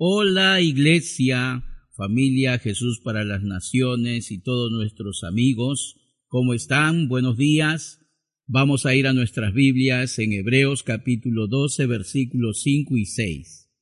[0.00, 1.64] Hola Iglesia,
[1.96, 5.96] familia Jesús para las Naciones y todos nuestros amigos.
[6.28, 7.08] ¿Cómo están?
[7.08, 7.98] Buenos días.
[8.46, 13.72] Vamos a ir a nuestras Biblias en Hebreos capítulo 12 versículos 5 y 6.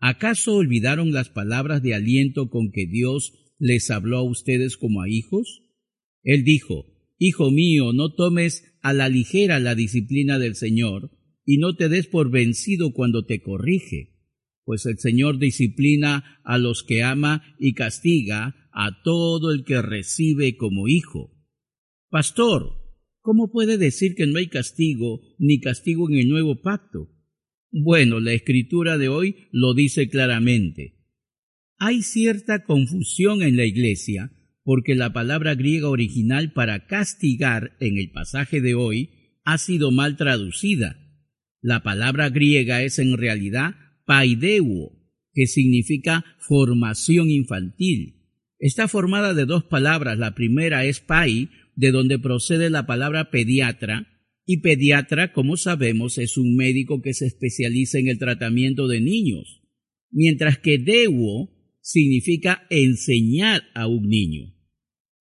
[0.00, 5.08] ¿Acaso olvidaron las palabras de aliento con que Dios les habló a ustedes como a
[5.08, 5.62] hijos?
[6.24, 6.86] Él dijo,
[7.18, 11.12] Hijo mío, no tomes a la ligera la disciplina del Señor
[11.44, 14.15] y no te des por vencido cuando te corrige
[14.66, 20.56] pues el Señor disciplina a los que ama y castiga a todo el que recibe
[20.56, 21.32] como hijo.
[22.10, 22.72] Pastor,
[23.20, 27.08] ¿cómo puede decir que no hay castigo ni castigo en el nuevo pacto?
[27.70, 30.96] Bueno, la escritura de hoy lo dice claramente.
[31.78, 34.32] Hay cierta confusión en la iglesia
[34.64, 39.10] porque la palabra griega original para castigar en el pasaje de hoy
[39.44, 40.96] ha sido mal traducida.
[41.60, 44.92] La palabra griega es en realidad paideuo,
[45.32, 48.14] que significa formación infantil.
[48.58, 50.18] Está formada de dos palabras.
[50.18, 54.08] La primera es pai, de donde procede la palabra pediatra,
[54.46, 59.60] y pediatra, como sabemos, es un médico que se especializa en el tratamiento de niños,
[60.10, 64.54] mientras que deuo significa enseñar a un niño.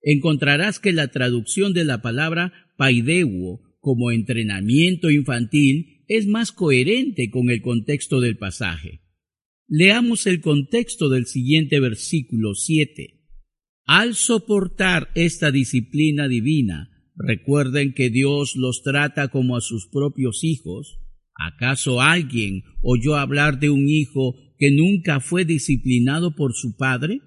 [0.04, 7.50] Encontrarás que la traducción de la palabra paideuo como entrenamiento infantil es más coherente con
[7.50, 9.02] el contexto del pasaje.
[9.68, 13.22] Leamos el contexto del siguiente versículo 7.
[13.86, 21.00] Al soportar esta disciplina divina, recuerden que Dios los trata como a sus propios hijos.
[21.36, 27.22] ¿Acaso alguien oyó hablar de un hijo que nunca fue disciplinado por su padre?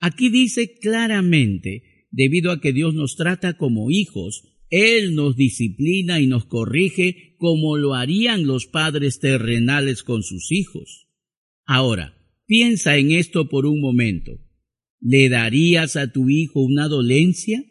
[0.00, 6.26] Aquí dice claramente, debido a que Dios nos trata como hijos, él nos disciplina y
[6.26, 11.08] nos corrige como lo harían los padres terrenales con sus hijos.
[11.64, 12.16] Ahora,
[12.46, 14.40] piensa en esto por un momento.
[15.00, 17.64] ¿Le darías a tu hijo una dolencia,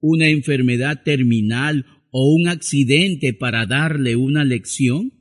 [0.00, 5.12] una enfermedad terminal o un accidente para darle una lección?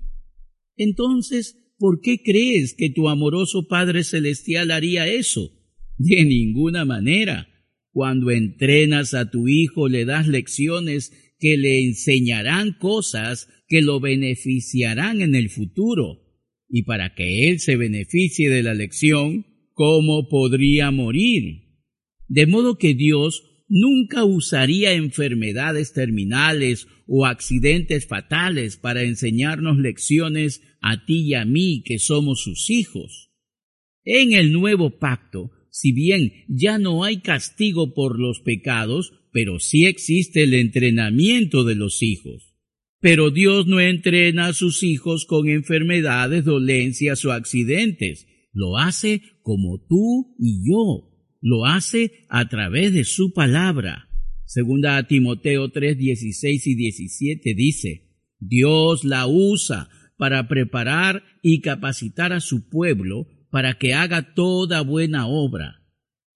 [0.78, 5.52] Entonces, ¿por qué crees que tu amoroso Padre Celestial haría eso?
[5.98, 7.49] De ninguna manera.
[8.00, 15.22] Cuando entrenas a tu hijo le das lecciones que le enseñarán cosas que lo beneficiarán
[15.22, 16.22] en el futuro.
[16.70, 21.82] Y para que él se beneficie de la lección, ¿cómo podría morir?
[22.30, 31.06] De modo que Dios nunca usaría enfermedades terminales o accidentes fatales para enseñarnos lecciones a
[31.06, 33.34] ti y a mí que somos sus hijos.
[34.06, 39.86] En el nuevo pacto, si bien ya no hay castigo por los pecados, pero sí
[39.86, 42.56] existe el entrenamiento de los hijos.
[43.02, 48.28] Pero Dios no entrena a sus hijos con enfermedades, dolencias o accidentes.
[48.52, 51.10] Lo hace como tú y yo.
[51.42, 54.10] Lo hace a través de su palabra.
[54.46, 58.10] Segunda a Timoteo 3, 16 y 17 dice,
[58.40, 65.28] Dios la usa para preparar y capacitar a su pueblo para que haga toda buena
[65.28, 65.80] obra.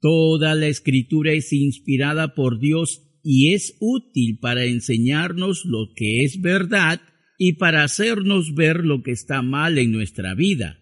[0.02, 6.42] Toda la escritura es inspirada por Dios y es útil para enseñarnos lo que es
[6.42, 7.02] verdad
[7.38, 10.80] y para hacernos ver lo que está mal en nuestra vida.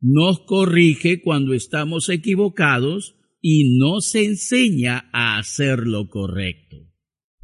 [0.00, 6.76] Nos corrige cuando estamos equivocados y nos enseña a hacer lo correcto.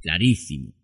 [0.00, 0.75] Clarísimo.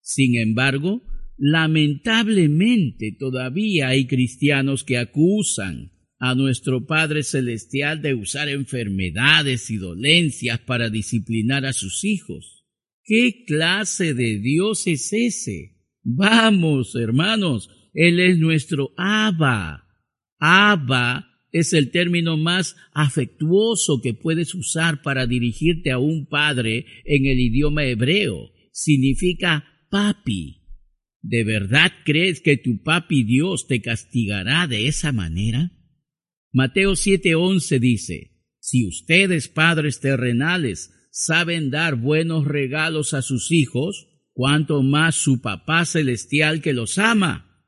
[0.00, 1.02] Sin embargo,
[1.36, 10.58] lamentablemente todavía hay cristianos que acusan a nuestro Padre Celestial de usar enfermedades y dolencias
[10.60, 12.64] para disciplinar a sus hijos.
[13.04, 15.76] ¿Qué clase de Dios es ese?
[16.02, 19.84] Vamos, hermanos, Él es nuestro Abba.
[20.38, 27.26] Abba es el término más afectuoso que puedes usar para dirigirte a un padre en
[27.26, 28.50] el idioma hebreo.
[28.72, 30.62] Significa papi.
[31.22, 35.72] ¿De verdad crees que tu papi Dios te castigará de esa manera?
[36.56, 38.30] Mateo 7:11 dice,
[38.60, 45.84] Si ustedes, padres terrenales, saben dar buenos regalos a sus hijos, cuanto más su papá
[45.84, 47.62] celestial que los ama.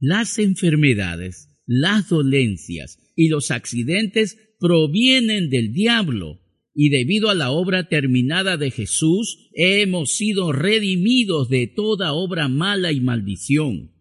[0.00, 6.40] Las enfermedades, las dolencias y los accidentes provienen del diablo,
[6.74, 12.90] y debido a la obra terminada de Jesús, hemos sido redimidos de toda obra mala
[12.90, 13.99] y maldición.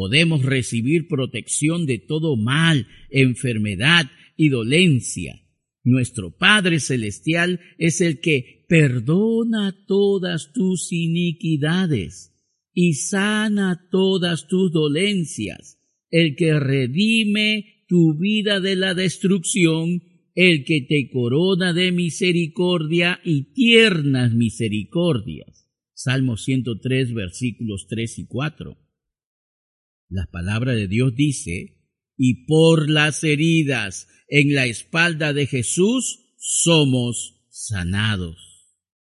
[0.00, 5.42] Podemos recibir protección de todo mal, enfermedad y dolencia.
[5.84, 12.32] Nuestro Padre Celestial es el que perdona todas tus iniquidades
[12.72, 20.02] y sana todas tus dolencias, el que redime tu vida de la destrucción,
[20.34, 25.68] el que te corona de misericordia y tiernas misericordias.
[25.92, 28.89] Salmo 103 versículos 3 y 4.
[30.10, 31.76] La palabra de Dios dice,
[32.16, 38.36] y por las heridas en la espalda de Jesús somos sanados.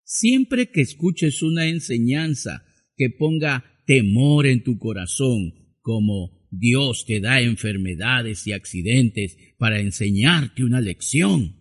[0.04, 2.64] Siempre que escuches una enseñanza
[2.96, 10.62] que ponga temor en tu corazón, como Dios te da enfermedades y accidentes para enseñarte
[10.62, 11.56] una lección,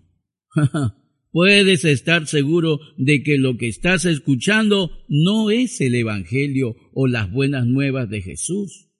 [1.32, 7.32] puedes estar seguro de que lo que estás escuchando no es el Evangelio o las
[7.32, 8.93] buenas nuevas de Jesús.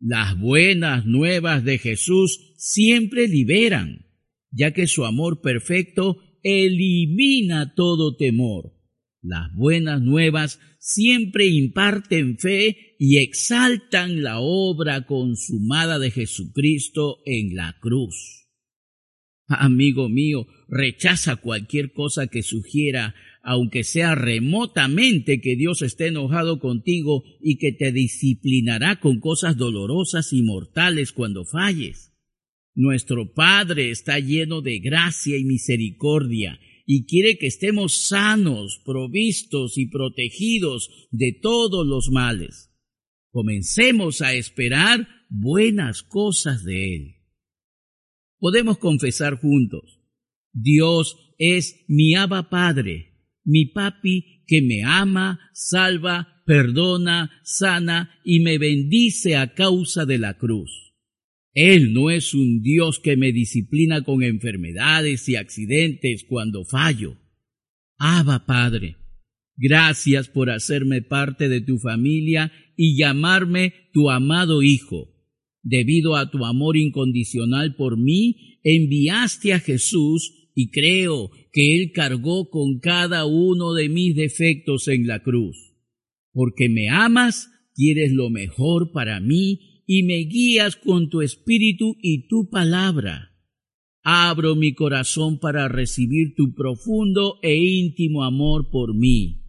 [0.00, 4.06] Las buenas nuevas de Jesús siempre liberan,
[4.50, 8.72] ya que su amor perfecto elimina todo temor.
[9.22, 17.76] Las buenas nuevas siempre imparten fe y exaltan la obra consumada de Jesucristo en la
[17.80, 18.44] cruz.
[19.46, 23.14] Amigo mío, rechaza cualquier cosa que sugiera
[23.44, 30.32] aunque sea remotamente que Dios esté enojado contigo y que te disciplinará con cosas dolorosas
[30.32, 32.14] y mortales cuando falles.
[32.74, 39.90] Nuestro Padre está lleno de gracia y misericordia y quiere que estemos sanos, provistos y
[39.90, 42.70] protegidos de todos los males.
[43.30, 47.14] Comencemos a esperar buenas cosas de Él.
[48.38, 50.00] Podemos confesar juntos,
[50.52, 53.13] Dios es mi Abba Padre,
[53.44, 60.38] mi papi que me ama, salva, perdona, sana y me bendice a causa de la
[60.38, 60.94] cruz.
[61.52, 67.16] Él no es un Dios que me disciplina con enfermedades y accidentes cuando fallo.
[67.96, 68.96] Abba Padre,
[69.56, 75.14] gracias por hacerme parte de tu familia y llamarme tu amado Hijo.
[75.62, 82.48] Debido a tu amor incondicional por mí, enviaste a Jesús y creo que Él cargó
[82.48, 85.74] con cada uno de mis defectos en la cruz.
[86.32, 92.28] Porque me amas, quieres lo mejor para mí y me guías con tu espíritu y
[92.28, 93.32] tu palabra.
[94.02, 99.40] Abro mi corazón para recibir tu profundo e íntimo amor por mí.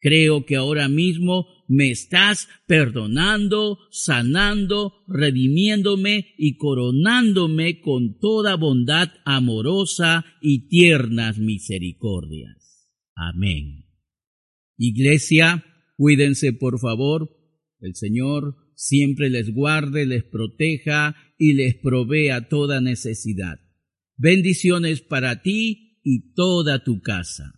[0.00, 10.24] Creo que ahora mismo me estás perdonando, sanando, redimiéndome y coronándome con toda bondad amorosa
[10.40, 12.88] y tiernas misericordias.
[13.14, 13.84] Amén.
[14.78, 15.64] Iglesia,
[15.96, 17.36] cuídense por favor.
[17.80, 23.60] El Señor siempre les guarde, les proteja y les provea toda necesidad.
[24.16, 27.57] Bendiciones para ti y toda tu casa.